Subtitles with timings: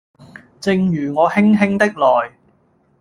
[0.59, 2.33] 正如我輕輕的來